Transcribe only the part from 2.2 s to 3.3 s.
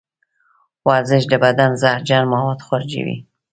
مواد خارجوي.